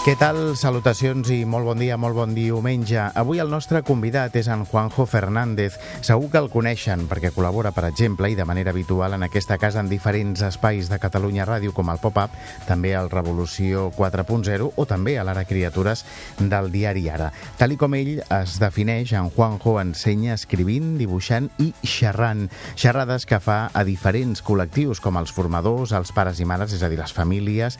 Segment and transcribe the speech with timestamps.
[0.00, 0.54] Què tal?
[0.56, 2.96] Salutacions i molt bon dia, molt bon diumenge.
[3.20, 5.74] Avui el nostre convidat és en Juanjo Fernández.
[6.00, 9.82] Segur que el coneixen perquè col·labora, per exemple, i de manera habitual en aquesta casa
[9.84, 12.32] en diferents espais de Catalunya Ràdio, com el Pop-Up,
[12.64, 16.06] també al Revolució 4.0 o també a l'Ara Criatures
[16.40, 17.28] del diari Ara.
[17.60, 22.46] Tal i com ell es defineix, en Juanjo ensenya escrivint, dibuixant i xerrant.
[22.72, 26.88] Xerrades que fa a diferents col·lectius, com els formadors, els pares i mares, és a
[26.88, 27.76] dir, les famílies,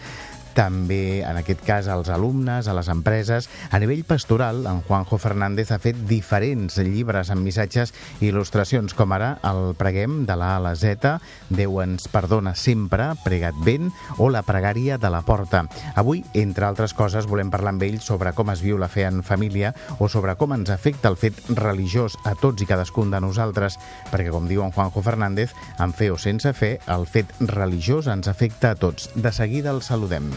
[0.60, 3.48] també, en aquest cas, als alumnes, a les empreses.
[3.73, 9.14] A nivell pastoral, en Juanjo Fernández ha fet diferents llibres amb missatges i il·lustracions, com
[9.16, 11.14] ara el Preguem de la A a la Z,
[11.48, 13.88] Déu ens perdona sempre, Pregat ben,
[14.20, 15.62] o la Pregària de la Porta.
[15.96, 19.25] Avui, entre altres coses, volem parlar amb ell sobre com es viu la fe en
[19.25, 23.81] família o sobre com ens afecta el fet religiós a tots i cadascun de nosaltres,
[24.12, 28.28] perquè, com diu en Juanjo Fernández, amb fe o sense fe, el fet religiós ens
[28.28, 29.08] afecta a tots.
[29.16, 30.28] De seguida el saludem.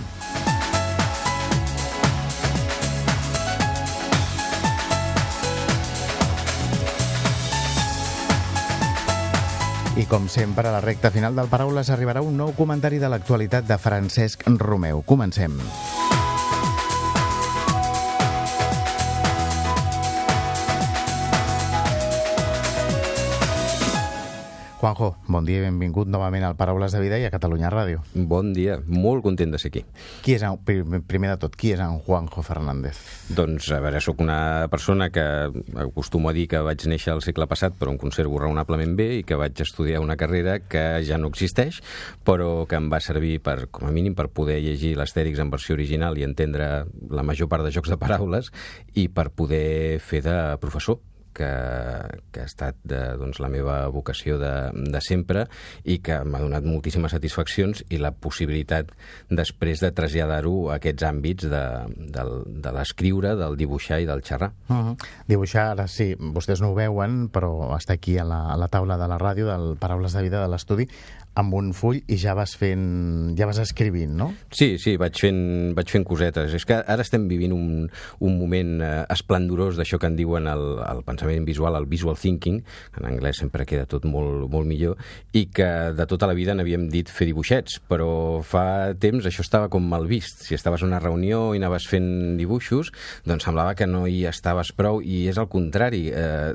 [9.95, 13.69] I com sempre, a la recta final del Paraules arribarà un nou comentari de l'actualitat
[13.69, 15.06] de Francesc Romeu.
[15.06, 15.61] Comencem.
[24.83, 28.01] Juanjo, bon dia i benvingut novament al Paraules de Vida i a Catalunya Ràdio.
[28.27, 29.85] Bon dia, molt content de ser aquí.
[30.25, 30.57] Qui és, en,
[31.07, 32.99] primer de tot, qui és en Juanjo Fernández?
[33.31, 35.23] Doncs, a veure, sóc una persona que
[35.85, 39.23] acostumo a dir que vaig néixer al segle passat, però em conservo raonablement bé i
[39.23, 41.79] que vaig estudiar una carrera que ja no existeix,
[42.27, 45.79] però que em va servir, per, com a mínim, per poder llegir l'Astèrix en versió
[45.79, 46.69] original i entendre
[47.07, 48.51] la major part de jocs de paraules
[48.99, 50.99] i per poder fer de professor
[51.35, 51.49] que,
[52.33, 54.53] que ha estat de, doncs, la meva vocació de,
[54.94, 55.45] de sempre
[55.83, 58.91] i que m'ha donat moltíssimes satisfaccions i la possibilitat
[59.29, 61.63] després de traslladar-ho a aquests àmbits de,
[61.97, 62.27] de,
[62.63, 64.53] de l'escriure, del dibuixar i del xerrar.
[64.69, 64.95] Uh -huh.
[65.27, 68.97] Dibuixar, ara sí, vostès no ho veuen, però està aquí a la, a la taula
[68.97, 70.88] de la ràdio, del Paraules de Vida de l'estudi,
[71.39, 74.29] amb un full i ja vas fent, ja vas escrivint, no?
[74.53, 75.41] Sí, sí, vaig fent,
[75.77, 76.53] vaig fent cosetes.
[76.53, 77.88] És que ara estem vivint un,
[78.21, 82.59] un moment eh, esplendorós d'això que en diuen el, el pensament visual, el visual thinking,
[82.99, 84.99] en anglès sempre queda tot molt, molt millor,
[85.33, 89.72] i que de tota la vida n'havíem dit fer dibuixets, però fa temps això estava
[89.73, 90.45] com mal vist.
[90.45, 92.93] Si estaves a una reunió i anaves fent dibuixos,
[93.25, 96.05] doncs semblava que no hi estaves prou, i és el contrari.
[96.13, 96.53] Eh,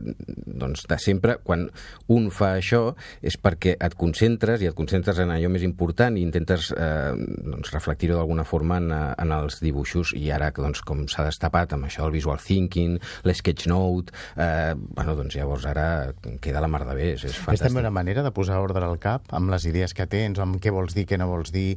[0.58, 1.66] doncs de sempre, quan
[2.14, 6.24] un fa això, és perquè et concentres i et concentres en allò més important i
[6.24, 11.04] intentes eh, doncs, reflectir-ho d'alguna forma en, eh, en els dibuixos i ara doncs, com
[11.10, 12.98] s'ha destapat amb això del visual thinking,
[13.28, 15.88] l'sketchnote eh, bueno, doncs llavors ara
[16.42, 17.62] queda la mar de bé, és, és fantàstic.
[17.62, 20.60] És també una manera de posar ordre al cap amb les idees que tens, amb
[20.62, 21.72] què vols dir, què no vols dir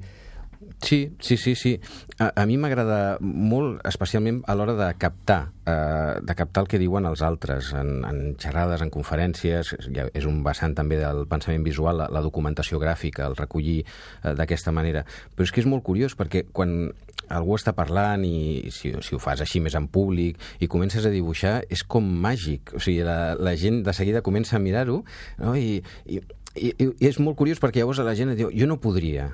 [0.81, 1.79] Sí, sí, sí, sí.
[2.17, 6.79] A, a mi m'agrada molt, especialment a l'hora de captar, eh, de captar el que
[6.81, 11.65] diuen els altres, en, en xerrades, en conferències, ja és un vessant també del pensament
[11.65, 15.05] visual, la, la documentació gràfica, el recollir eh, d'aquesta manera.
[15.35, 16.89] Però és que és molt curiós, perquè quan
[17.31, 21.13] algú està parlant i si, si ho fas així més en públic i comences a
[21.13, 22.73] dibuixar, és com màgic.
[22.75, 25.01] O sigui, la, la gent de seguida comença a mirar-ho
[25.39, 25.55] no?
[25.55, 25.79] I,
[26.09, 26.19] i,
[26.57, 29.29] i, i és molt curiós perquè llavors la gent diu jo no podria,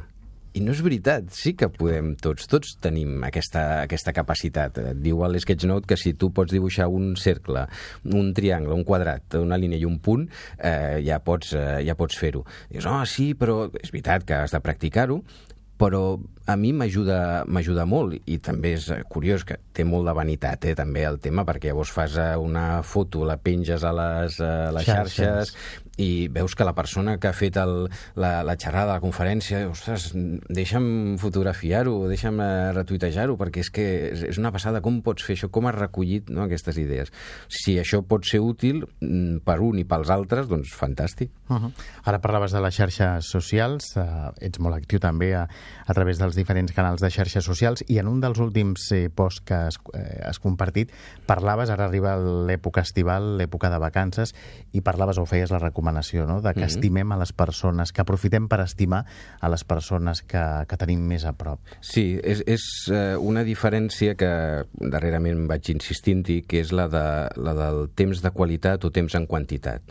[0.57, 4.79] i no és veritat, sí que podem tots, tots tenim aquesta, aquesta capacitat.
[4.91, 7.67] Et diu a l'Sketchnote que si tu pots dibuixar un cercle,
[8.17, 10.25] un triangle, un quadrat, una línia i un punt,
[10.57, 12.45] eh, ja pots, eh, ja pots fer-ho.
[12.71, 15.21] Dius, oh, sí, però és veritat que has de practicar-ho,
[15.77, 16.17] però
[16.47, 20.75] a mi m'ajuda m'ajuda molt i també és curiós que té molt de vanitat eh,
[20.79, 24.87] també el tema perquè llavors fas eh, una foto, la penges a les, a les
[24.87, 25.51] xarxes.
[25.53, 27.87] xarxes i veus que la persona que ha fet el,
[28.21, 34.37] la, la xerrada, la conferència, ostres, deixa'm fotografiar-ho, deixa'm eh, retuitejar-ho, perquè és que és,
[34.37, 37.11] una passada com pots fer això, com has recollit no, aquestes idees.
[37.49, 41.33] Si això pot ser útil mm, per un i pels altres, doncs fantàstic.
[41.49, 41.71] Uh -huh.
[42.05, 45.47] Ara parlaves de les xarxes socials, uh, ets molt actiu també a,
[45.85, 49.43] a través dels diferents canals de xarxes socials i en un dels últims eh, posts
[49.47, 50.91] que has, eh, has compartit
[51.29, 54.33] parlaves, ara arriba l'època estival, l'època de vacances,
[54.73, 56.41] i parlaves o feies la recomanació no?
[56.41, 56.75] de que mm -hmm.
[56.75, 59.05] estimem a les persones, que aprofitem per estimar
[59.39, 61.59] a les persones que, que tenim més a prop.
[61.81, 67.53] Sí, és, és eh, una diferència que darrerament vaig insistint-hi, que és la, de, la
[67.53, 69.81] del temps de qualitat o temps en quantitat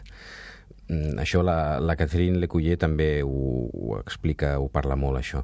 [1.19, 5.43] això la, la Catherine Lecuyer també ho, ho explica, ho parla molt, això.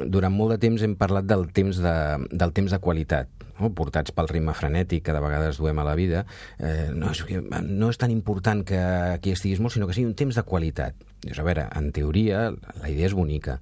[0.00, 1.96] Durant molt de temps hem parlat del temps de,
[2.32, 3.70] del temps de qualitat, no?
[3.76, 6.24] portats pel ritme frenètic que de vegades duem a la vida.
[6.58, 7.24] Eh, no, és,
[7.68, 8.80] no és tan important que
[9.14, 10.96] aquí estiguis molt, sinó que sigui un temps de qualitat.
[11.24, 12.46] Dius, a veure, en teoria
[12.80, 13.58] la idea és bonica,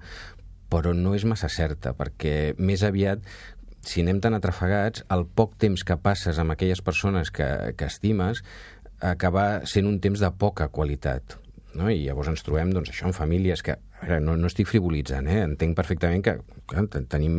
[0.73, 3.27] però no és massa certa, perquè més aviat
[3.83, 8.41] si anem tan atrafegats, el poc temps que passes amb aquelles persones que, que estimes
[9.03, 11.37] acaba sent un temps de poca qualitat.
[11.73, 11.89] No?
[11.89, 13.79] I llavors ens trobem, doncs, això, en famílies que...
[14.03, 15.39] Veure, no, no estic frivolitzant, eh?
[15.47, 16.33] Entenc perfectament que,
[16.67, 17.37] que tenim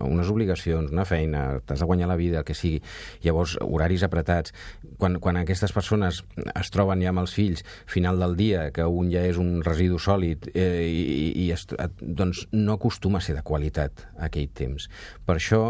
[0.00, 2.80] unes obligacions, una feina, t'has de guanyar la vida, el que sigui.
[3.26, 4.54] Llavors, horaris apretats.
[4.96, 9.12] Quan, quan aquestes persones es troben ja amb els fills, final del dia, que un
[9.12, 11.68] ja és un residu sòlid, eh, i, i es,
[12.00, 14.88] doncs no acostuma a ser de qualitat aquell temps.
[15.28, 15.62] Per això,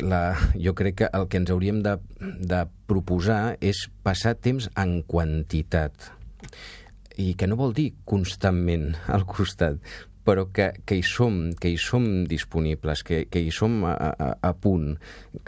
[0.00, 5.00] la, jo crec que el que ens hauríem de, de proposar és passar temps en
[5.08, 6.12] quantitat.
[7.20, 9.82] I que no vol dir constantment al costat,
[10.24, 14.30] però que, que, hi som, que hi som disponibles, que, que hi som a, a,
[14.38, 14.94] a punt.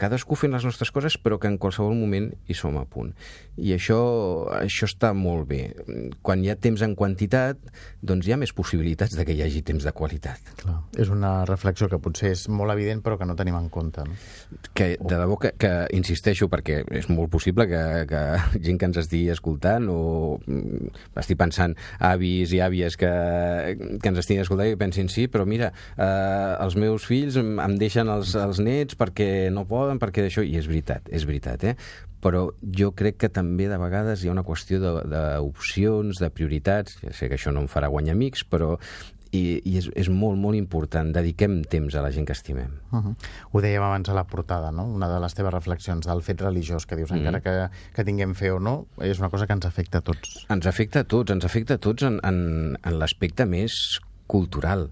[0.01, 3.13] Cadascú fent les nostres coses, però que en qualsevol moment hi som a punt.
[3.55, 3.97] I això,
[4.57, 5.61] això està molt bé.
[6.25, 7.61] Quan hi ha temps en quantitat,
[8.03, 10.51] doncs hi ha més possibilitats de que hi hagi temps de qualitat.
[10.59, 10.75] Clar.
[10.99, 14.03] És una reflexió que potser és molt evident, però que no tenim en compte.
[14.03, 14.17] No?
[14.75, 17.81] Que, de debò que, que insisteixo, perquè és molt possible que,
[18.11, 18.23] que
[18.67, 20.01] gent que ens estigui escoltant o
[20.43, 20.91] mm,
[21.23, 23.13] estic pensant avis i àvies que,
[24.01, 28.09] que ens estiguin escoltant i pensin sí, però mira, eh, els meus fills em deixen
[28.11, 30.43] els, els nets perquè no poden, perquè això...
[30.45, 31.75] I és veritat, és veritat, eh?
[32.25, 36.97] però jo crec que també de vegades hi ha una qüestió d'opcions, de, de prioritats,
[37.03, 38.71] ja sé que això no em farà guanyar amics, però
[39.35, 41.11] i, i és, és molt, molt important.
[41.15, 42.71] Dediquem temps a la gent que estimem.
[42.91, 43.15] Uh -huh.
[43.51, 44.85] Ho dèiem abans a la portada, no?
[44.85, 48.33] Una de les teves reflexions del fet religiós, que dius, mm encara que, que tinguem
[48.35, 50.45] fe o no, és una cosa que ens afecta a tots.
[50.49, 53.99] Ens afecta a tots, ens afecta a tots en, en, en l'aspecte més
[54.31, 54.89] cultural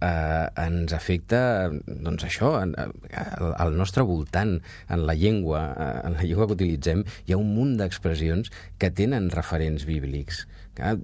[0.00, 1.40] eh, ens afecta
[1.86, 2.94] doncs això, en, en,
[3.48, 4.58] al nostre voltant,
[4.88, 8.92] en la llengua, eh, en la llengua que utilitzem, hi ha un munt d'expressions que
[8.94, 10.44] tenen referents bíblics.
[10.78, 10.96] Que,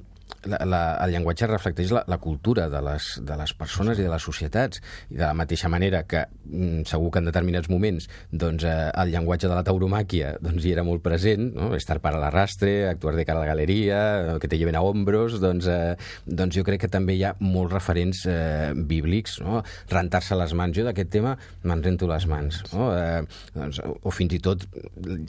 [0.47, 4.11] la, la, el llenguatge reflecteix la, la cultura de les, de les persones i de
[4.13, 4.81] les societats
[5.11, 9.13] i de la mateixa manera que mm, segur que en determinats moments doncs, eh, el
[9.15, 11.73] llenguatge de la tauromàquia doncs, hi era molt present, no?
[11.77, 14.01] estar para l'arrastre, actuar de cara a la galeria,
[14.41, 15.95] que te lleven a hombros, doncs, eh,
[16.27, 19.63] doncs jo crec que també hi ha molts referents eh, bíblics, no?
[19.93, 20.75] rentar-se les mans.
[20.77, 21.35] Jo d'aquest tema
[21.65, 22.61] me'n rento les mans.
[22.73, 22.91] No?
[22.97, 23.23] Eh,
[23.57, 24.67] doncs, o fins i tot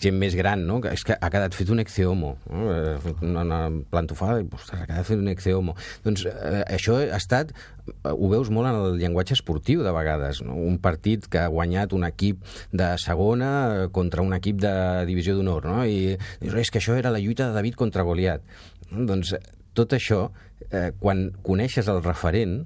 [0.01, 0.81] gent més gran, no?
[0.91, 2.67] és que ha quedat fet un exeomo, no?
[2.73, 5.75] eh, una plantofada, i, ostres, quedat fer un exeomo.
[6.05, 7.53] Doncs eh, això ha estat
[7.85, 10.55] ho veus molt en el llenguatge esportiu de vegades, no?
[10.57, 12.41] un partit que ha guanyat un equip
[12.73, 14.73] de segona contra un equip de
[15.05, 15.83] divisió d'honor, no?
[15.85, 18.41] i dius, és que això era la lluita de David contra Goliat.
[18.89, 19.35] Doncs
[19.77, 20.29] tot això,
[20.71, 22.63] eh, quan coneixes el referent,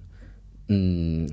[0.69, 1.27] mm,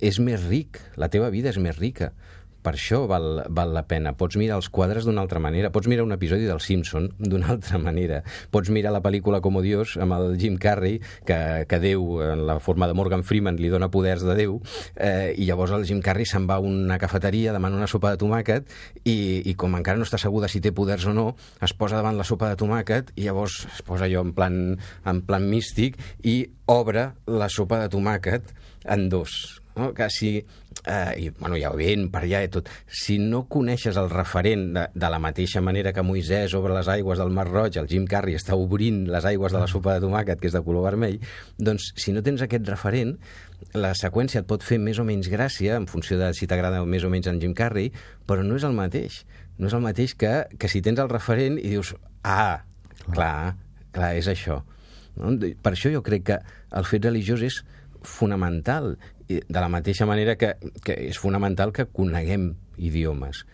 [0.00, 2.12] és més ric, la teva vida és més rica
[2.62, 4.12] per això val, val la pena.
[4.18, 7.78] Pots mirar els quadres d'una altra manera, pots mirar un episodi del Simpson d'una altra
[7.80, 12.46] manera, pots mirar la pel·lícula Como Dios amb el Jim Carrey, que, que Déu, en
[12.48, 14.58] la forma de Morgan Freeman, li dona poders de Déu,
[14.96, 18.20] eh, i llavors el Jim Carrey se'n va a una cafeteria, demana una sopa de
[18.20, 18.68] tomàquet,
[19.04, 19.16] i,
[19.50, 21.30] i com encara no està segur de si té poders o no,
[21.62, 24.60] es posa davant la sopa de tomàquet, i llavors es posa allò en plan,
[25.04, 28.54] en plan místic, i obre la sopa de tomàquet
[28.90, 29.92] en dos no?
[29.94, 30.32] que si,
[30.86, 34.86] eh, i, bueno, ja vent per allà i tot, si no coneixes el referent de,
[34.94, 38.38] de la mateixa manera que Moisès obre les aigües del Mar Roig, el Jim Carrey
[38.38, 41.20] està obrint les aigües de la sopa de tomàquet, que és de color vermell,
[41.58, 43.16] doncs si no tens aquest referent,
[43.76, 47.04] la seqüència et pot fer més o menys gràcia en funció de si t'agrada més
[47.04, 47.90] o menys en Jim Carrey,
[48.26, 49.24] però no és el mateix.
[49.60, 51.92] No és el mateix que, que si tens el referent i dius,
[52.24, 52.62] ah,
[53.12, 53.56] clar,
[53.92, 54.62] clar, és això.
[55.20, 55.34] No?
[55.36, 56.38] Per això jo crec que
[56.78, 57.60] el fet religiós és
[58.06, 58.94] fonamental
[59.30, 63.44] de la mateixa manera que, que és fonamental que coneguem idiomes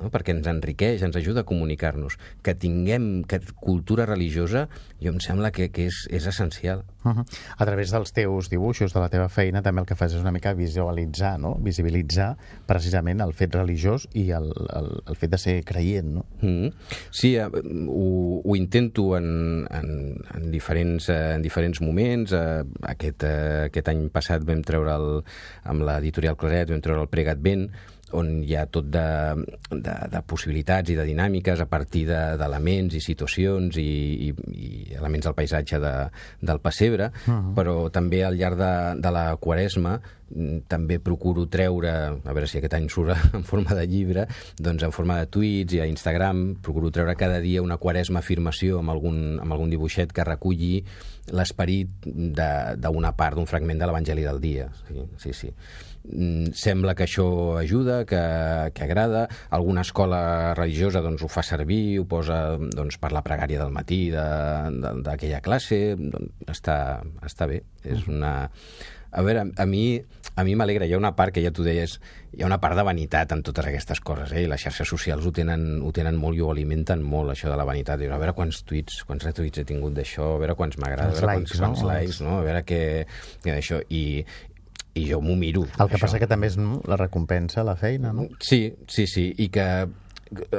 [0.00, 0.10] no?
[0.12, 2.18] perquè ens enriqueix, ens ajuda a comunicar-nos.
[2.44, 4.66] Que tinguem que cultura religiosa,
[5.02, 6.84] jo em sembla que, que és, és essencial.
[7.04, 7.24] Uh -huh.
[7.56, 10.32] A través dels teus dibuixos, de la teva feina, també el que fas és una
[10.32, 11.54] mica visualitzar, no?
[11.60, 12.36] visibilitzar
[12.66, 16.08] precisament el fet religiós i el, el, el fet de ser creient.
[16.08, 16.26] No?
[16.42, 16.72] Uh -huh.
[17.10, 17.50] Sí, uh,
[17.88, 22.32] ho, ho intento en, en, en, diferents, uh, en diferents moments.
[22.32, 25.24] Uh, aquest, uh, aquest any passat vam treure el,
[25.64, 27.70] amb l'editorial Claret, vam treure el Pregat Vent,
[28.14, 29.06] on hi ha tot de,
[29.70, 33.88] de, de possibilitats i de dinàmiques a partir d'elements de, i situacions i,
[34.28, 35.94] i, i elements del paisatge de,
[36.40, 37.54] del pessebre, uh -huh.
[37.56, 41.90] però també al llarg de, de la Quaresma mm, també procuro treure,
[42.24, 44.26] a veure si aquest any surt en forma de llibre,
[44.58, 48.78] doncs en forma de tuits i a Instagram, procuro treure cada dia una quaresma afirmació
[48.78, 50.84] amb algun, amb algun dibuixet que reculli
[51.32, 54.70] l'esperit d'una part, d'un fragment de l'Evangeli del dia.
[54.86, 55.50] Sí, sí, sí.
[56.06, 57.26] Mm, sembla que això
[57.58, 58.22] ajuda, que,
[58.74, 59.26] que agrada.
[59.50, 64.06] Alguna escola religiosa doncs, ho fa servir, ho posa doncs, per la pregària del matí
[64.14, 65.80] d'aquella de, de, classe.
[65.98, 66.78] Doncs, està,
[67.26, 67.62] està bé.
[67.84, 68.36] És una...
[69.16, 69.86] A veure, a mi
[70.36, 71.94] a mi m'alegra, hi ha una part que ja t'ho deies,
[72.36, 74.42] hi ha una part de vanitat en totes aquestes coses, eh?
[74.44, 77.56] i les xarxes socials ho tenen, ho tenen molt i ho alimenten molt, això de
[77.56, 78.02] la vanitat.
[78.02, 81.16] Dius, a veure quants tuits, quants retuits he tingut d'això, a veure quants m'agrada, a
[81.16, 81.88] veure likes, quants, quants no?
[81.88, 82.36] likes, no?
[82.36, 82.82] a veure què...
[83.46, 83.56] què
[83.88, 84.02] I,
[84.96, 85.66] i jo m'ho miro.
[85.76, 86.06] El que això.
[86.06, 88.28] passa que també és no, la recompensa, la feina, no?
[88.40, 89.66] Sí, sí, sí, i que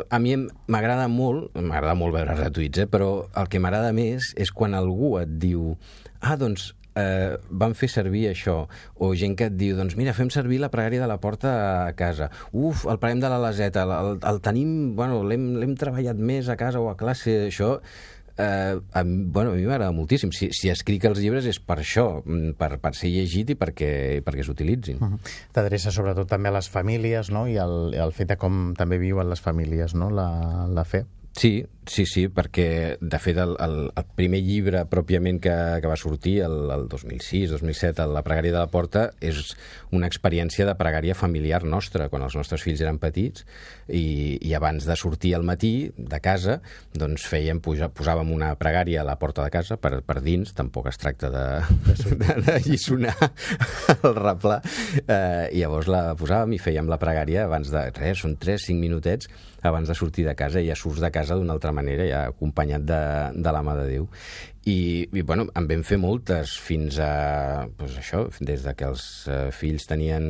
[0.09, 0.35] a mi
[0.71, 2.89] m'agrada molt, m'agrada molt veure retuits, eh?
[2.89, 5.73] però el que m'agrada més és quan algú et diu
[6.21, 8.57] ah, doncs eh, van fer servir això,
[8.95, 11.53] o gent que et diu, doncs mira, fem servir la pregària de la porta
[11.85, 16.17] a casa, uf, el parem de la laseta, el, el, el tenim, bueno, l'hem treballat
[16.17, 17.77] més a casa o a classe, això
[18.37, 20.31] eh, a, bueno, a mi m'agrada moltíssim.
[20.35, 23.91] Si, si escric els llibres és per això, mm, per, per ser llegit i perquè,
[24.25, 24.97] perquè s'utilitzin.
[25.01, 25.19] Uh -huh.
[25.53, 27.47] T'adreça sobretot també a les famílies no?
[27.47, 30.09] i al, al fet de com també viuen les famílies no?
[30.09, 31.05] la, la fe.
[31.33, 35.95] Sí, Sí, sí, perquè de fet el, el, el primer llibre pròpiament que, que va
[35.95, 39.53] sortir el, el 2006-2007, La pregària de la porta, és
[39.95, 43.47] una experiència de pregària familiar nostra, quan els nostres fills eren petits,
[43.87, 46.59] i, i abans de sortir al matí de casa,
[46.91, 50.91] doncs fèiem, puja, posàvem una pregària a la porta de casa, per, per dins, tampoc
[50.91, 51.47] es tracta de,
[52.03, 53.15] de, de lliçonar
[54.01, 54.59] el replà,
[55.05, 59.31] eh, i llavors la posàvem i fèiem la pregària abans de, res, són 3-5 minutets
[59.67, 62.85] abans de sortir de casa, i ja surts de casa d'una altra manera, ja acompanyat
[62.87, 63.01] de,
[63.37, 64.09] de la mà de Déu.
[64.67, 69.05] I, i bueno, en vam fer moltes fins a, pues això, des de que els
[69.31, 70.27] eh, fills tenien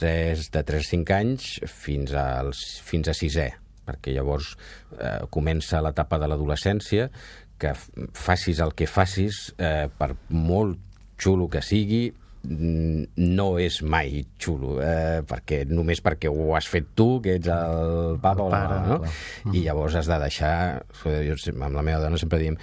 [0.00, 3.48] 3, de 3 a 5 anys fins, als, fins a 6è,
[3.86, 4.54] perquè llavors
[4.98, 7.08] eh, comença l'etapa de l'adolescència,
[7.56, 7.72] que
[8.12, 10.80] facis el que facis, eh, per molt
[11.16, 12.10] xulo que sigui,
[12.46, 18.16] no és mai xulo, eh, perquè només perquè ho has fet tu, que ets el
[18.22, 19.00] papa el o la mare, no?
[19.46, 19.56] Mm.
[19.56, 20.56] I llavors has de deixar...
[21.02, 22.58] Jo, amb la meva dona sempre diem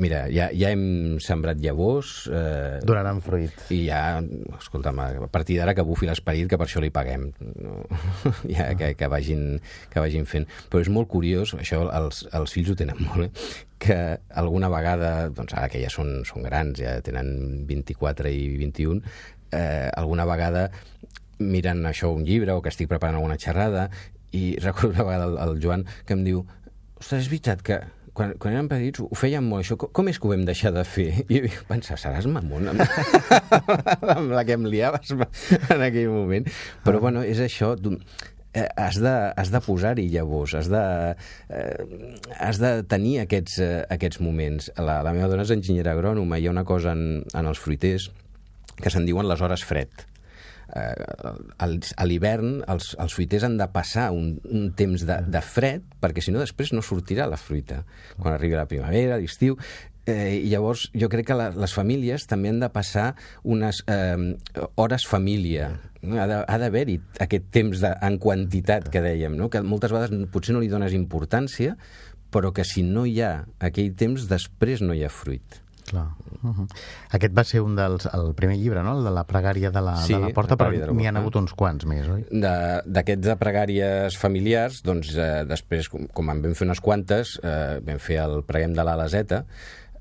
[0.00, 2.24] Mira, ja, ja hem sembrat llavors...
[2.32, 3.52] Eh, Donaran fruit.
[3.74, 4.22] I ja,
[4.56, 7.28] escolta'm, a partir d'ara que bufi l'esperit, que per això li paguem.
[7.60, 7.82] No?
[8.54, 9.60] ja, que, que, vagin,
[9.92, 10.48] que vagin fent.
[10.72, 13.68] Però és molt curiós, això els, els fills ho tenen molt, eh?
[13.82, 13.96] Que
[14.30, 19.00] alguna vegada, doncs ara que ja són, són grans, ja tenen 24 i 21,
[19.50, 20.68] eh, alguna vegada
[21.42, 23.88] miren això un llibre o que estic preparant alguna xerrada
[24.30, 26.44] i recordo una vegada el, el Joan que em diu
[27.00, 27.80] ostres, és veritat que
[28.12, 29.76] quan, quan érem petits ho fèiem molt, això.
[29.80, 31.08] Com, és que ho vam deixar de fer?
[31.32, 32.82] I jo pensava, seràs mamon amb,
[34.14, 35.14] amb la que em liaves
[35.74, 36.48] en aquell moment.
[36.84, 37.04] Però, ah.
[37.08, 37.72] bueno, és això
[38.54, 40.84] eh, has de, has de posar-hi llavors, has de,
[41.48, 44.70] eh, has de tenir aquests, eh, aquests moments.
[44.78, 47.60] La, la meva dona és enginyera agrònoma i hi ha una cosa en, en els
[47.60, 48.10] fruiters
[48.78, 50.06] que se'n diuen les hores fred.
[50.72, 50.94] Eh,
[51.60, 56.24] a l'hivern els, els fruiters han de passar un, un temps de, de fred perquè
[56.24, 57.82] si no després no sortirà la fruita
[58.16, 59.58] quan arribi la primavera, l'estiu
[60.06, 63.12] Eh, llavors jo crec que la, les famílies també han de passar
[63.44, 64.34] unes eh,
[64.74, 65.70] hores família.
[66.02, 69.46] Ha d'haver-hi aquest temps de, en quantitat que dèiem, no?
[69.52, 71.76] que moltes vegades potser no li dones importància,
[72.32, 75.62] però que si no hi ha aquell temps, després no hi ha fruit.
[75.82, 76.06] Clar.
[76.42, 76.66] Uh -huh.
[77.10, 78.96] Aquest va ser un dels, el primer llibre, no?
[78.98, 81.52] El de la pregària de la, sí, de la porta, però n'hi han hagut uns
[81.52, 82.24] quants més, oi?
[82.30, 87.38] D'aquests de, de pregàries familiars, doncs eh, després, com, com en vam fer unes quantes,
[87.42, 89.44] eh, vam fer el preguem de l'Alaseta,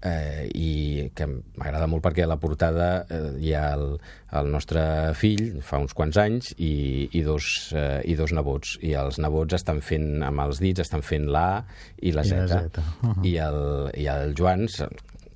[0.03, 3.85] eh, i que m'agrada molt perquè a la portada eh, hi ha el,
[4.39, 4.83] el nostre
[5.17, 8.77] fill, fa uns quants anys, i, i, dos, eh, i dos nebots.
[8.85, 11.63] I els nebots estan fent, amb els dits, estan fent l'A
[12.01, 12.35] i la Z.
[12.35, 12.81] I, la Z.
[12.81, 13.25] Uh -huh.
[13.25, 13.61] I, el,
[14.01, 14.67] I el Joan,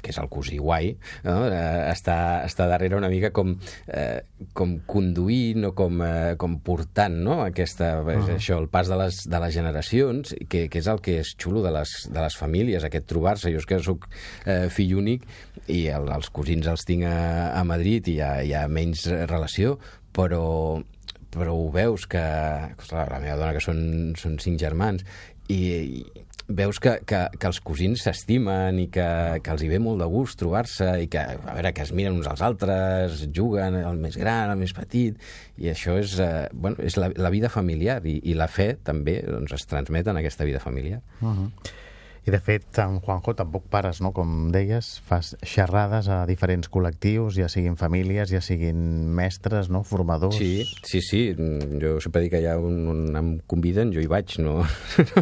[0.06, 0.94] que és el cosí guai,
[1.26, 1.36] no?
[1.50, 3.56] eh, està, està darrere una mica com,
[3.90, 4.22] eh,
[4.54, 7.40] com conduint o com, eh, com portant no?
[7.44, 8.38] aquesta, uh -huh.
[8.38, 11.64] això, el pas de les, de les generacions, que, que és el que és xulo
[11.64, 13.52] de les, de les famílies, aquest trobar-se.
[13.52, 14.08] Jo és que sóc
[14.46, 15.24] eh, fill únic
[15.68, 19.08] i el, els cosins els tinc a, a Madrid i hi ha, hi ha menys
[19.08, 19.80] relació,
[20.16, 20.82] però,
[21.34, 22.24] però ho veus que,
[22.92, 25.06] la meva dona que són, són cinc germans
[25.50, 26.06] i,
[26.48, 29.08] veus que, que, que els cosins s'estimen i que,
[29.42, 32.20] que els hi ve molt de gust trobar-se i que, a veure, que es miren
[32.20, 35.18] uns als altres, juguen, el més gran, el més petit,
[35.58, 39.22] i això és, eh, bueno, és la, la vida familiar i, i la fe també
[39.26, 41.02] doncs, es transmet en aquesta vida familiar.
[41.22, 41.50] Uh -huh.
[42.26, 44.10] I de fet, en Juanjo, tampoc pares, no?
[44.16, 48.80] Com deies, fas xerrades a diferents col·lectius, ja siguin famílies, ja siguin
[49.14, 49.84] mestres, no?
[49.86, 50.40] Formadors...
[50.42, 51.22] Sí, sí, sí.
[51.82, 54.58] Jo sempre dic que ha un, un em conviden, jo hi vaig, no,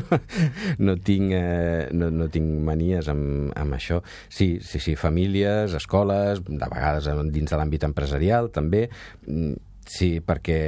[0.87, 3.99] no, tinc, eh, no, no tinc manies amb, amb això.
[4.31, 8.87] Sí, sí, sí, famílies, escoles, de vegades dins de l'àmbit empresarial, també.
[9.27, 9.59] Mm,
[9.91, 10.61] sí, perquè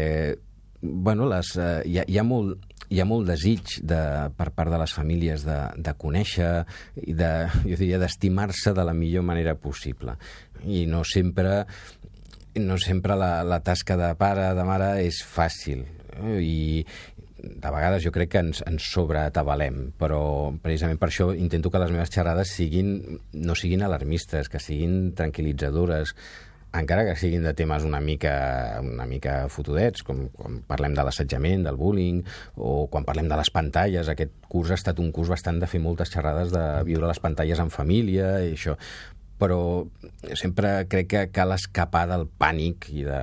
[0.86, 4.00] bueno, les, eh, hi, ha, hi ha molt hi ha molt desig de,
[4.38, 6.51] per part de les famílies de, de conèixer
[7.06, 7.32] i de,
[7.65, 10.18] jo diria, d'estimar-se de la millor manera possible.
[10.65, 11.63] I no sempre
[12.56, 15.84] no sempre la, la tasca de pare, de mare, és fàcil.
[16.39, 16.86] I
[17.46, 21.92] de vegades jo crec que ens, ens sobreatabalem, però precisament per això intento que les
[21.94, 22.96] meves xerrades siguin,
[23.36, 26.15] no siguin alarmistes, que siguin tranquil·litzadores,
[26.82, 28.36] encara que siguin de temes una mica,
[28.84, 32.22] una mica fotudets, com quan parlem de l'assetjament, del bullying,
[32.55, 35.82] o quan parlem de les pantalles, aquest curs ha estat un curs bastant de fer
[35.84, 38.77] moltes xerrades de viure les pantalles en família i això,
[39.39, 39.60] però
[40.34, 43.22] sempre crec que cal escapar del pànic i de,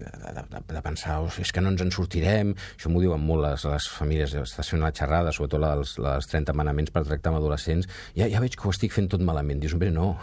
[0.00, 3.22] de, de, de, de pensar, oh, és que no ens en sortirem, això m'ho diuen
[3.22, 6.94] molt les, les famílies, estàs fent una xerrada, sobretot la dels, la dels 30 manaments
[6.94, 9.60] per tractar amb adolescents, ja, ja veig que ho estic fent tot malament.
[9.62, 10.14] Dius, hombre, no.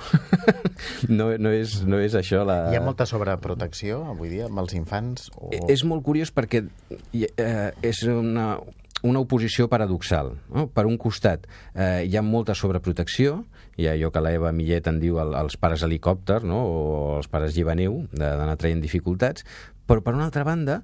[1.19, 2.61] no, no, és, no és això la...
[2.73, 5.29] Hi ha molta sobreprotecció avui dia amb els infants?
[5.37, 5.53] O...
[5.53, 8.51] E, és molt curiós perquè eh, és una,
[9.03, 10.33] una oposició paradoxal.
[10.53, 10.67] No?
[10.73, 13.43] Per un costat, eh, hi ha molta sobreprotecció,
[13.79, 16.59] hi ha allò que l'Eva Millet en diu el, els pares helicòpter, no?
[16.59, 16.81] o
[17.19, 19.47] els pares llivaneu, d'anar traient dificultats,
[19.87, 20.81] però per una altra banda,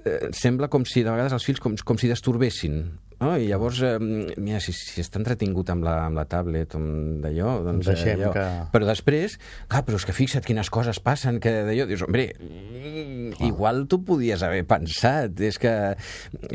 [0.00, 2.82] eh, sembla com si de vegades els fills com, com si destorbessin
[3.20, 3.98] Oh, I llavors, eh,
[4.40, 6.72] mira, si, si està entretingut amb la, amb la tablet,
[7.20, 7.90] d'allò, doncs...
[7.90, 8.30] Deixem allò.
[8.32, 8.44] que...
[8.72, 9.34] Però després,
[9.68, 12.30] clar, però és que fixa't quines coses passen, que d'allò, dius, hombre,
[13.30, 15.74] mm, igual tu podies haver pensat, és que,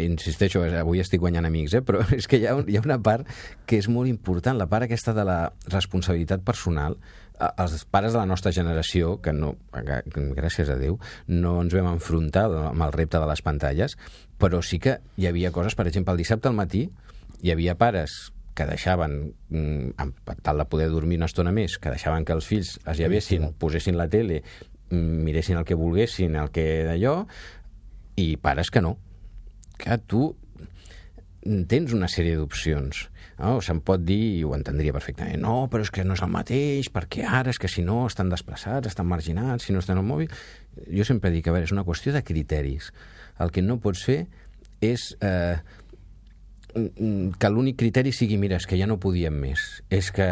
[0.02, 3.28] insisteixo, avui estic guanyant amics, eh, però és que hi ha, hi ha una part
[3.66, 5.40] que és molt important, la part aquesta de la
[5.72, 7.00] responsabilitat personal,
[7.36, 9.56] els pares de la nostra generació, que no,
[10.38, 13.98] gràcies a Déu, no ens vam enfrontar amb el repte de les pantalles,
[14.40, 16.88] però sí que hi havia coses, per exemple, el dissabte al matí
[17.42, 21.92] hi havia pares que deixaven, mm, per tal de poder dormir una estona més, que
[21.92, 24.44] deixaven que els fills es llevessin, posessin la tele,
[24.92, 27.18] miressin el que volguessin, el que d'allò,
[28.22, 28.96] i pares que no.
[29.82, 30.30] Que tu
[31.70, 33.06] tens una sèrie d'opcions
[33.40, 33.60] no?
[33.64, 36.90] Se'n pot dir, i ho entendria perfectament, no, però és que no és el mateix,
[36.94, 40.32] perquè ara és que si no estan desplaçats, estan marginats, si no estan al mòbil...
[40.92, 42.90] Jo sempre dic, a veure, és una qüestió de criteris.
[43.40, 44.26] El que no pots fer
[44.84, 45.56] és eh,
[46.76, 50.28] que l'únic criteri sigui, mira, és que ja no podíem més, és que,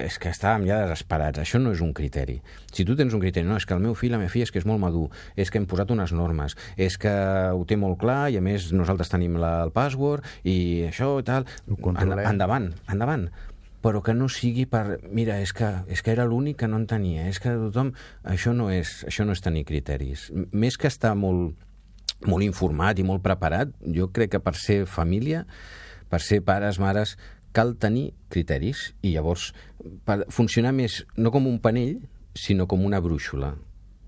[0.00, 1.42] és que estàvem ja desesperats.
[1.42, 2.38] Això no és un criteri.
[2.72, 4.54] Si tu tens un criteri, no, és que el meu fill, la meva filla, és
[4.54, 7.12] que és molt madur, és que hem posat unes normes, és que
[7.52, 11.26] ho té molt clar i, a més, nosaltres tenim la, el password i això i
[11.26, 11.48] tal...
[11.68, 13.28] En, endavant, endavant
[13.84, 14.96] però que no sigui per...
[15.12, 17.92] Mira, és que, és que era l'únic que no en tenia, és que tothom...
[18.24, 20.30] Això no és, això no és tenir criteris.
[20.56, 21.52] Més que estar molt
[22.30, 23.72] molt informat i molt preparat.
[23.94, 25.44] Jo crec que per ser família,
[26.10, 27.16] per ser pares, mares,
[27.54, 29.52] cal tenir criteris i llavors
[30.06, 32.00] per funcionar més no com un panell,
[32.34, 33.54] sinó com una brúixola.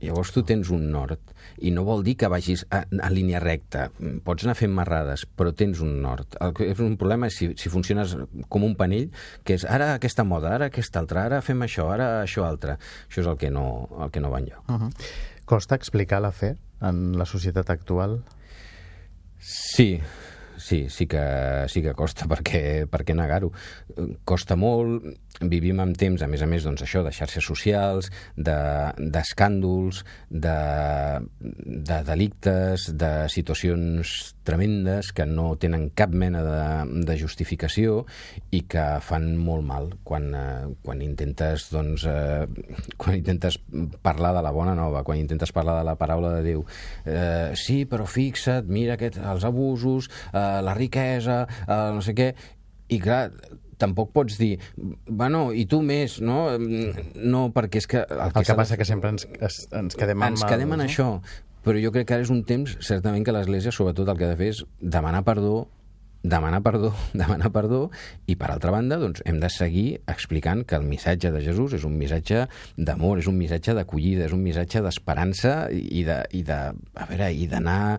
[0.03, 1.31] Llavors tu tens un nord
[1.65, 3.87] i no vol dir que vagis a, a línia recta.
[4.27, 6.37] Pots anar fent marrades, però tens un nord.
[6.45, 8.13] El que és un problema és si, si funciones
[8.53, 9.09] com un panell,
[9.47, 12.77] que és ara aquesta moda, ara aquesta altra, ara fem això, ara això altre.
[13.09, 13.67] Això és el que no,
[14.05, 14.69] el que no va enlloc.
[14.69, 14.93] Uh -huh.
[15.47, 18.21] Costa explicar la fe en la societat actual?
[19.39, 20.01] Sí,
[20.57, 23.53] sí, sí que, sí que costa, perquè, per què negar-ho?
[24.25, 25.07] Costa molt,
[25.41, 30.57] vivim en temps, a més a més, doncs, això, de xarxes socials, d'escàndols, de,
[31.41, 38.05] de, de delictes, de situacions tremendes que no tenen cap mena de, de justificació
[38.55, 42.47] i que fan molt mal quan, eh, quan intentes doncs, eh,
[42.97, 43.59] quan intentes
[44.07, 46.65] parlar de la bona nova, quan intentes parlar de la paraula de Déu.
[47.05, 52.33] Eh, sí, però fixa't, mira aquest, els abusos, eh, la riquesa, eh, no sé què,
[52.95, 53.33] i clar,
[53.81, 56.57] tampoc pots dir, bueno, i tu més, no?
[56.57, 58.03] No, perquè és que...
[58.03, 60.37] El que, el que passa que sempre ens, ens quedem amb...
[60.37, 60.89] Ens quedem en no?
[60.89, 61.09] això,
[61.67, 64.35] però jo crec que ara és un temps, certament, que l'Església, sobretot, el que ha
[64.35, 65.67] de fer és demanar perdó,
[66.27, 67.81] demanar perdó, demanar perdó,
[68.27, 71.87] i per altra banda, doncs, hem de seguir explicant que el missatge de Jesús és
[71.89, 76.61] un missatge d'amor, és un missatge d'acollida, és un missatge d'esperança i de, i de,
[76.95, 77.99] a veure, i d'anar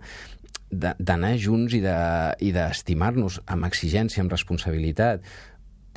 [0.67, 5.23] d'anar junts i d'estimar-nos de, i amb exigència, amb responsabilitat,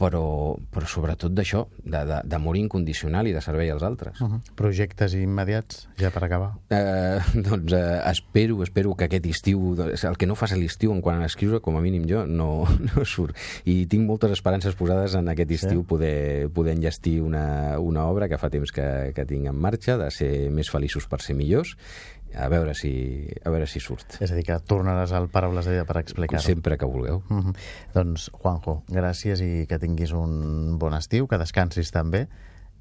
[0.00, 4.20] però, però sobretot d'això, d'amor incondicional i de servei als altres.
[4.20, 4.40] Uh -huh.
[4.56, 6.52] Projectes immediats, ja per acabar?
[6.70, 11.00] Eh, doncs eh, espero, espero que aquest estiu, el que no fas a l'estiu en
[11.00, 12.64] quant a escriure, com a mínim jo, no,
[12.96, 13.36] no surt.
[13.64, 15.86] I tinc moltes esperances posades en aquest estiu sí.
[15.86, 20.10] poder, poder enllestir una, una obra que fa temps que, que tinc en marxa, de
[20.10, 21.76] ser més feliços per ser millors,
[22.34, 22.92] a veure si,
[23.44, 24.18] a veure si surt.
[24.22, 26.42] És a dir, que tornaràs al Paraules de Vida per explicar-ho.
[26.44, 27.22] Sempre que vulgueu.
[27.28, 27.56] Mm -hmm.
[27.94, 32.28] Doncs, Juanjo, gràcies i que tinguis un bon estiu, que descansis també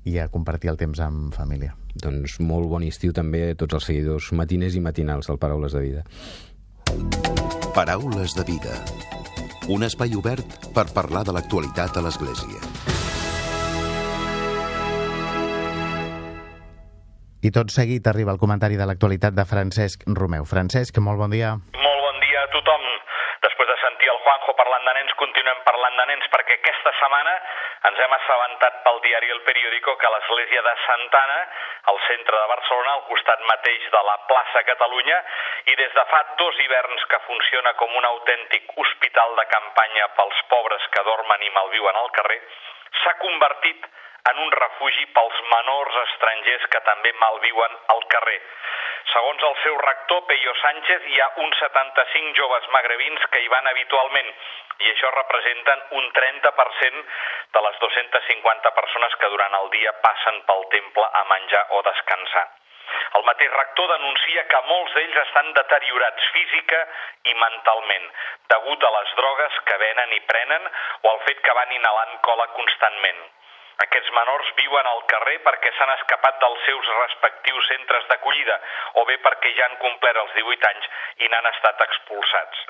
[0.03, 1.75] i a compartir el temps amb família.
[1.95, 5.81] Doncs molt bon estiu també a tots els seguidors matiners i matinals del Paraules de
[5.81, 6.03] Vida.
[7.75, 8.73] Paraules de Vida.
[9.69, 13.08] Un espai obert per parlar de l'actualitat a l'Església.
[17.39, 20.43] I tot seguit arriba el comentari de l'actualitat de Francesc Romeu.
[20.43, 21.55] Francesc, molt bon dia.
[21.71, 22.81] Molt bon dia a tothom.
[23.45, 27.35] Després de sentir el Juanjo parlant de nens, continuem parlant de nens perquè aquesta setmana
[27.87, 31.37] ens hem assabentat pel diari El Periódico que l'església de Santana,
[31.93, 35.21] al centre de Barcelona, al costat mateix de la plaça Catalunya,
[35.71, 40.43] i des de fa dos hiverns que funciona com un autèntic hospital de campanya pels
[40.51, 42.41] pobres que dormen i malviuen al carrer,
[42.99, 43.99] s'ha convertit en
[44.39, 48.39] un refugi pels menors estrangers que també malviuen al carrer.
[49.13, 53.67] Segons el seu rector, Peyo Sánchez, hi ha uns 75 joves magrebins que hi van
[53.71, 54.31] habitualment
[54.85, 57.03] i això representen un 30%
[57.55, 62.45] de les 250 persones que durant el dia passen pel temple a menjar o descansar.
[63.17, 66.79] El mateix rector denuncia que molts d'ells estan deteriorats física
[67.31, 68.07] i mentalment,
[68.53, 70.69] degut a les drogues que venen i prenen
[71.03, 73.21] o al fet que van inhalant cola constantment.
[73.83, 78.57] Aquests menors viuen al carrer perquè s'han escapat dels seus respectius centres d'acollida
[79.01, 80.89] o bé perquè ja han complert els 18 anys
[81.23, 82.65] i n'han estat expulsats.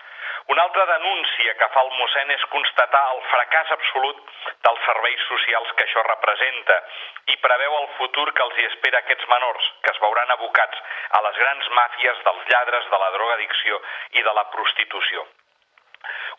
[0.53, 4.21] Una altra denúncia que fa el mossèn és constatar el fracàs absolut
[4.67, 6.77] dels serveis socials que això representa
[7.33, 10.81] i preveu el futur que els hi espera aquests menors, que es veuran abocats
[11.17, 13.81] a les grans màfies dels lladres, de la drogadicció
[14.17, 15.27] i de la prostitució.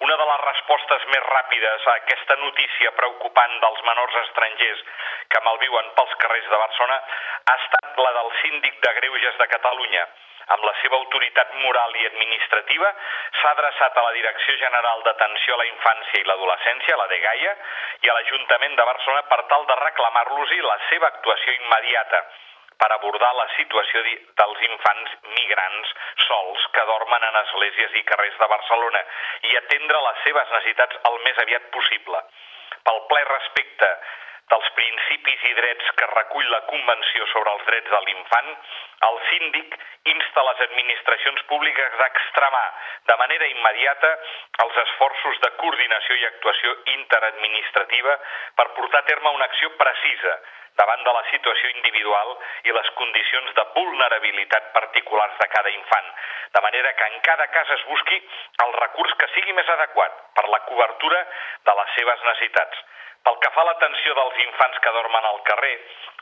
[0.01, 4.81] Una de les respostes més ràpides a aquesta notícia preocupant dels menors estrangers
[5.35, 6.97] que malviuen pels carrers de Barcelona
[7.53, 10.07] ha estat la del síndic de Greuges de Catalunya.
[10.57, 12.95] Amb la seva autoritat moral i administrativa
[13.43, 17.57] s'ha adreçat a la Direcció General d'Atenció a la Infància i l'Adolescència, la de Gaia,
[18.01, 22.25] i a l'Ajuntament de Barcelona per tal de reclamar-los-hi la seva actuació immediata
[22.81, 24.03] per abordar la situació
[24.41, 25.93] dels infants migrants
[26.27, 29.03] sols que dormen en esglésies i carrers de Barcelona
[29.51, 32.23] i atendre les seves necessitats el més aviat possible.
[32.89, 33.91] Pel ple respecte
[34.51, 38.51] dels principis i drets que recull la Convenció sobre els drets de l'infant,
[39.09, 39.77] el síndic
[40.13, 42.67] insta les administracions públiques a extremar
[43.11, 44.11] de manera immediata
[44.65, 48.17] els esforços de coordinació i actuació interadministrativa
[48.59, 50.35] per portar a terme una acció precisa
[50.81, 52.31] davant de la situació individual
[52.69, 56.09] i les condicions de vulnerabilitat particulars de cada infant,
[56.55, 58.21] de manera que en cada cas es busqui
[58.67, 61.21] el recurs que sigui més adequat per la cobertura
[61.69, 62.87] de les seves necessitats.
[63.27, 65.75] Pel que fa a l'atenció dels infants que dormen al carrer,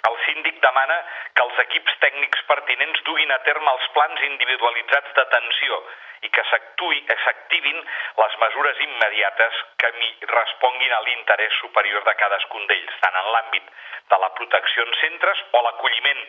[0.08, 0.96] el síndic demana
[1.34, 5.78] que els equips tècnics pertinents duguin a terme els plans individualitzats d'atenció
[6.26, 7.78] i que s'activin
[8.22, 9.92] les mesures immediates que
[10.32, 13.70] responguin a l'interès superior de cadascun d'ells, tant en l'àmbit
[14.10, 16.22] de la protecció en centres o l'acolliment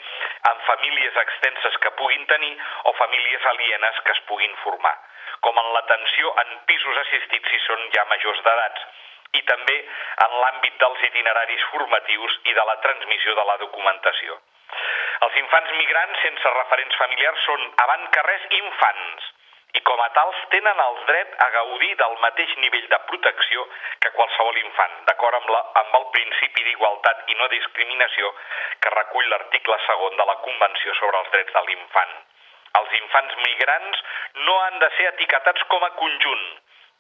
[0.53, 2.53] en famílies extenses que puguin tenir
[2.84, 4.95] o famílies alienes que es puguin formar,
[5.41, 8.89] com en l'atenció en pisos assistits si són ja majors d'edats
[9.37, 9.77] i també
[10.25, 14.39] en l'àmbit dels itineraris formatius i de la transmissió de la documentació.
[15.25, 19.29] Els infants migrants sense referents familiars són, abans que res, infants
[19.77, 23.65] i com a tals tenen el dret a gaudir del mateix nivell de protecció
[24.01, 28.31] que qualsevol infant, d'acord amb, la, amb el principi d'igualtat i no discriminació
[28.81, 32.15] que recull l'article segon de la Convenció sobre els drets de l'infant.
[32.79, 34.01] Els infants migrants
[34.47, 36.45] no han de ser etiquetats com a conjunt,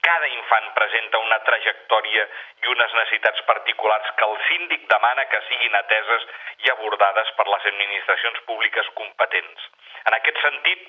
[0.01, 2.23] cada infant presenta una trajectòria
[2.63, 6.27] i unes necessitats particulars que el síndic demana que siguin ateses
[6.65, 9.67] i abordades per les administracions públiques competents.
[10.07, 10.87] En aquest sentit,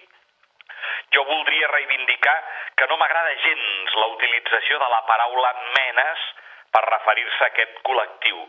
[1.15, 2.37] jo voldria reivindicar
[2.77, 6.27] que no m'agrada gens la utilització de la paraula menes
[6.75, 8.43] per referir-se a aquest col·lectiu.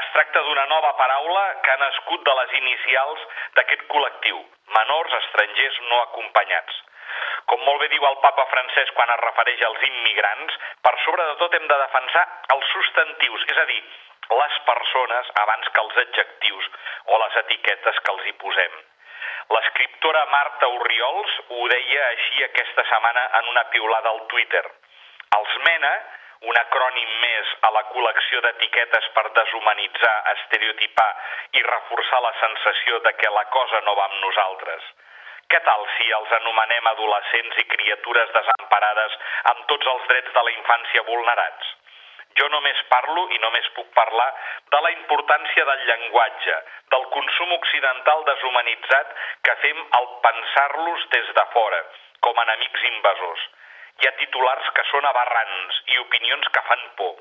[0.00, 3.26] Es tracta d'una nova paraula que ha nascut de les inicials
[3.58, 4.38] d'aquest col·lectiu,
[4.78, 6.80] menors estrangers no acompanyats.
[7.50, 11.36] Com molt bé diu el papa francès quan es refereix als immigrants, per sobre de
[11.42, 12.24] tot hem de defensar
[12.54, 13.82] els substantius, és a dir,
[14.30, 16.70] les persones abans que els adjectius
[17.12, 18.80] o les etiquetes que els hi posem.
[19.52, 24.62] L'escriptora Marta Oriols ho deia així aquesta setmana en una piulada al Twitter.
[25.36, 25.92] Els mena
[26.50, 31.10] un acrònim més a la col·lecció d'etiquetes per deshumanitzar, estereotipar
[31.58, 34.88] i reforçar la sensació de que la cosa no va amb nosaltres.
[35.52, 39.16] Què tal si els anomenem adolescents i criatures desemparades
[39.50, 41.72] amb tots els drets de la infància vulnerats?
[42.40, 44.28] Jo només parlo i només puc parlar
[44.74, 46.54] de la importància del llenguatge,
[46.94, 49.12] del consum occidental deshumanitzat
[49.48, 51.82] que fem al pensar-los des de fora,
[52.24, 53.44] com enemics invasors.
[54.00, 57.12] Hi ha titulars que són aberrants i opinions que fan por,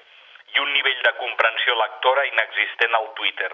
[0.56, 3.52] i un nivell de comprensió lectora inexistent al Twitter.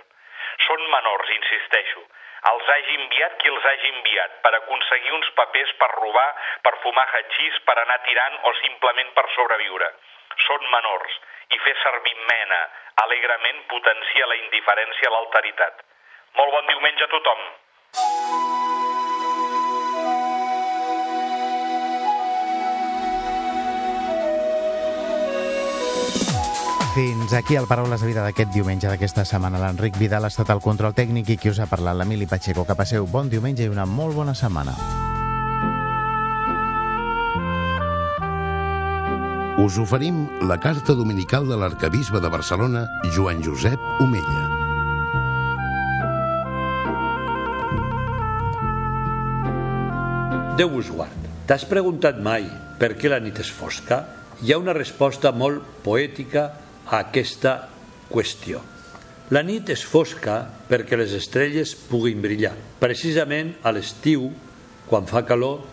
[0.67, 2.03] Són menors, insisteixo.
[2.51, 6.27] Els hagi enviat qui els hagi enviat, per aconseguir uns papers per robar,
[6.63, 9.91] per fumar hachís, per anar tirant o simplement per sobreviure.
[10.45, 11.19] Són menors,
[11.55, 12.61] i fer servir mena
[13.03, 15.85] alegrement potencia la indiferència a l'alteritat.
[16.39, 17.47] Molt bon diumenge a tothom!
[26.97, 29.59] Fins aquí el Paraules de Vida d'aquest diumenge d'aquesta setmana.
[29.61, 32.63] L'Enric Vidal ha estat al control tècnic i qui us ha parlat, l'Emili Pacheco.
[32.65, 34.73] Que passeu bon diumenge i una molt bona setmana.
[39.61, 44.49] Us oferim la carta dominical de l'arcabisbe de Barcelona, Joan Josep Omella.
[50.57, 51.33] Déu us guard.
[51.45, 52.49] T'has preguntat mai
[52.81, 54.07] per què la nit és fosca?
[54.41, 56.55] Hi ha una resposta molt poètica
[56.87, 57.67] a aquesta
[58.09, 58.61] qüestió.
[59.35, 62.53] La nit és fosca perquè les estrelles puguin brillar.
[62.79, 64.29] Precisament a l'estiu,
[64.87, 65.65] quan fa calor,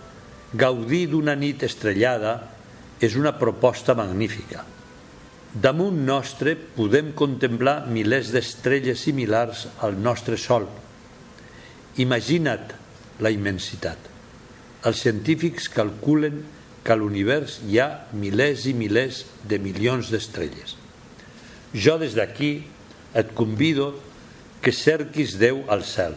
[0.55, 2.35] gaudir d'una nit estrellada
[2.98, 4.64] és una proposta magnífica.
[5.55, 10.66] Damunt nostre podem contemplar milers d'estrelles similars al nostre Sol.
[12.03, 12.74] Imagina't
[13.22, 14.11] la immensitat.
[14.83, 16.42] Els científics calculen
[16.85, 20.74] que a l'univers hi ha milers i milers de milions d'estrelles.
[21.75, 22.63] Jo des d'aquí
[23.15, 23.93] et convido
[24.63, 26.15] que cerquis Déu al cel.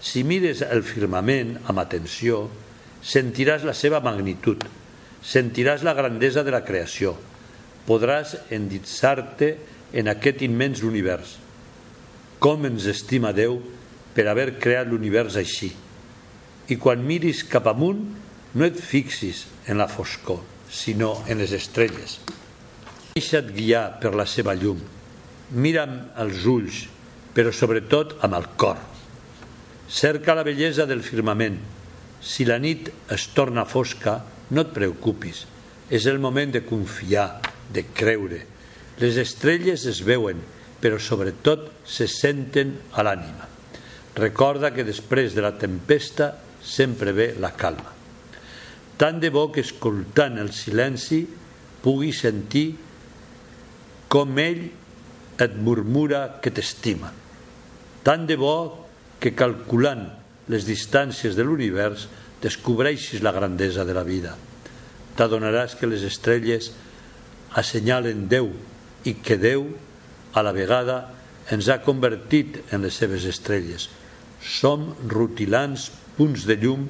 [0.00, 2.48] Si mires el firmament amb atenció,
[3.04, 4.64] sentiràs la seva magnitud,
[5.22, 7.14] sentiràs la grandesa de la creació,
[7.86, 9.54] podràs endinsar-te
[9.92, 11.36] en aquest immens univers.
[12.40, 13.60] Com ens estima Déu
[14.16, 15.70] per haver creat l'univers així.
[16.70, 18.00] I quan miris cap amunt,
[18.54, 22.18] no et fixis en la foscor, sinó en les estrelles.
[23.20, 24.78] Deixa't guiar per la seva llum.
[25.60, 26.78] Mira'm els ulls,
[27.36, 28.78] però sobretot amb el cor.
[29.92, 31.58] Cerca la bellesa del firmament.
[32.24, 34.16] Si la nit es torna fosca,
[34.56, 35.44] no et preocupis.
[35.92, 38.40] És el moment de confiar, de creure.
[39.04, 40.40] Les estrelles es veuen,
[40.80, 43.52] però sobretot se senten a l'ànima.
[44.16, 47.92] Recorda que després de la tempesta sempre ve la calma.
[48.96, 51.26] Tant de bo que escoltant el silenci
[51.84, 52.70] pugui sentir
[54.10, 54.64] com ell
[55.40, 57.12] et murmura que t'estima.
[58.02, 58.88] Tant de bo
[59.22, 60.08] que calculant
[60.50, 62.08] les distàncies de l'univers
[62.42, 64.34] descobreixis la grandesa de la vida.
[65.14, 66.72] T'adonaràs que les estrelles
[67.54, 68.50] assenyalen Déu
[69.06, 69.68] i que Déu,
[70.34, 71.14] a la vegada,
[71.50, 73.88] ens ha convertit en les seves estrelles.
[74.42, 76.88] Som rutilants punts de llum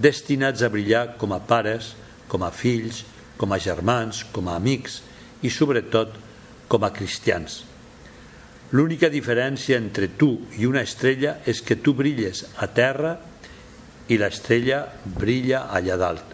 [0.00, 1.92] destinats a brillar com a pares,
[2.32, 3.04] com a fills,
[3.36, 5.02] com a germans, com a amics
[5.42, 6.31] i, sobretot, com
[6.80, 7.60] a cristians.
[8.72, 13.18] L'única diferència entre tu i una estrella és que tu brilles a terra
[14.08, 16.30] i l'estrella brilla allà dalt.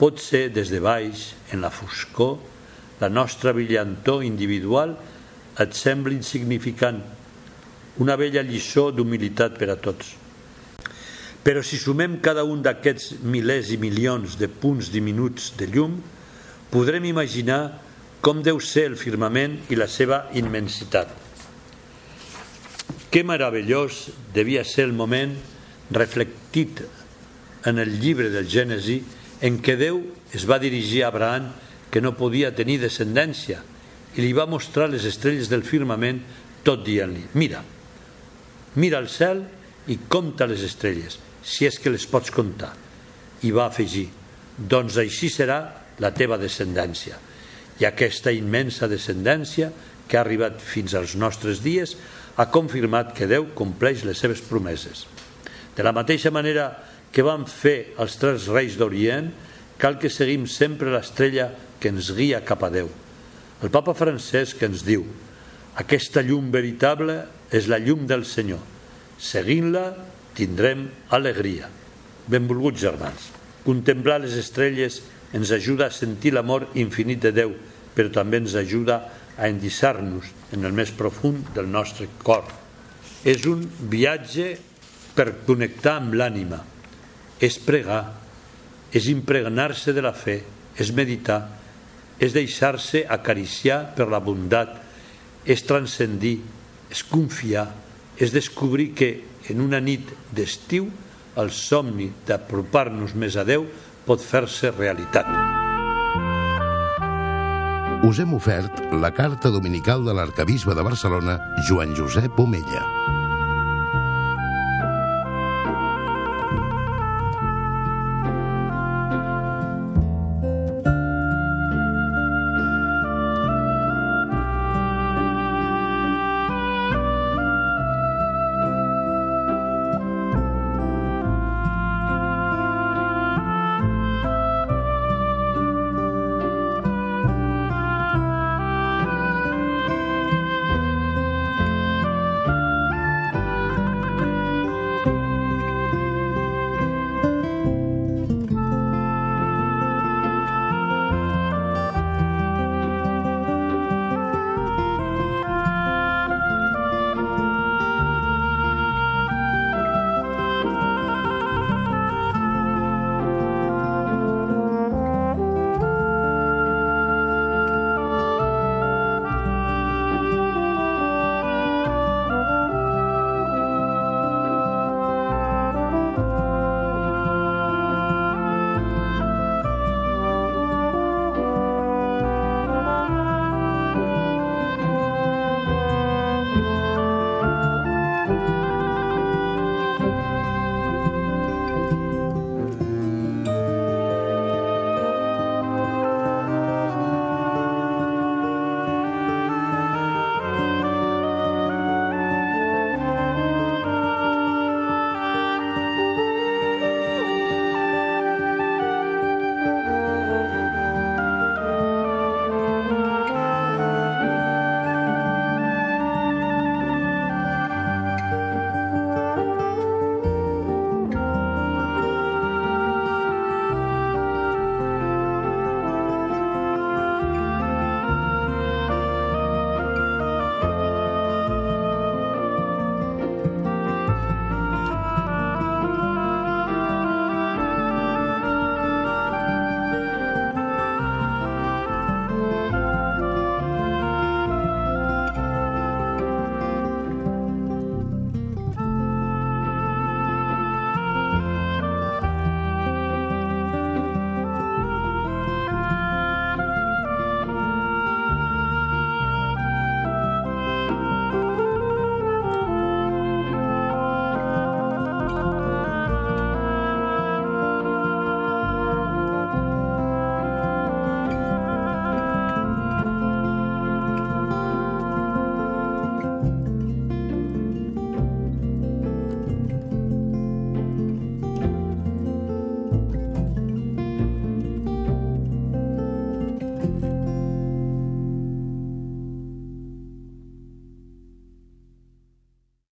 [0.00, 2.38] Pot ser des de baix, en la foscor,
[3.00, 4.94] la nostra brillantor individual
[5.60, 7.02] et sembla insignificant,
[8.00, 10.14] una vella lliçó d'humilitat per a tots.
[11.44, 15.98] Però si sumem cada un d'aquests milers i milions de punts diminuts de llum,
[16.72, 17.89] podrem imaginar
[18.20, 21.08] com deu ser el firmament i la seva immensitat.
[23.10, 25.32] Que meravellós devia ser el moment
[25.90, 26.84] reflectit
[27.66, 29.00] en el llibre del Gènesi
[29.44, 30.02] en què Déu
[30.36, 31.50] es va dirigir a Abraham
[31.90, 33.64] que no podia tenir descendència
[34.14, 36.20] i li va mostrar les estrelles del firmament
[36.66, 37.64] tot dient-li mira,
[38.76, 39.42] mira el cel
[39.90, 42.72] i compta les estrelles si és que les pots comptar
[43.42, 44.06] i va afegir
[44.56, 45.60] doncs així serà
[46.00, 47.18] la teva descendència
[47.80, 49.70] i aquesta immensa descendència
[50.08, 51.96] que ha arribat fins als nostres dies
[52.36, 55.06] ha confirmat que Déu compleix les seves promeses.
[55.76, 56.70] De la mateixa manera
[57.12, 59.30] que van fer els tres reis d'Orient,
[59.80, 62.90] cal que seguim sempre l'estrella que ens guia cap a Déu.
[63.60, 65.04] El papa Francesc ens diu
[65.80, 67.16] aquesta llum veritable
[67.52, 68.60] és la llum del Senyor.
[69.20, 69.84] Seguint-la
[70.36, 71.68] tindrem alegria.
[72.30, 73.30] Benvolguts germans,
[73.64, 75.00] contemplar les estrelles
[75.32, 77.52] ens ajuda a sentir l'amor infinit de Déu,
[77.94, 79.00] però també ens ajuda
[79.36, 82.44] a endissar-nos en el més profund del nostre cor.
[83.24, 84.52] És un viatge
[85.14, 86.60] per connectar amb l'ànima,
[87.40, 88.02] és pregar,
[88.92, 90.40] és impregnar-se de la fe,
[90.76, 91.40] és meditar,
[92.20, 94.74] és deixar-se acariciar per la bondat,
[95.46, 96.38] és transcendir,
[96.90, 97.68] és confiar,
[98.20, 99.10] és descobrir que
[99.48, 100.90] en una nit d'estiu
[101.40, 103.64] el somni d'apropar-nos més a Déu
[104.10, 105.28] pot fer-se realitat.
[108.02, 113.19] Us hem ofert la carta dominical de l'arcabisbe de Barcelona, Joan Josep Omella.